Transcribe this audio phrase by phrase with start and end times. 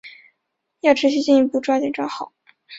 [0.79, 2.33] 要持续进一步抓紧抓好